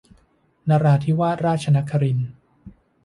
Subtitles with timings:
[0.69, 2.31] นราธิวาสราชนครินทร์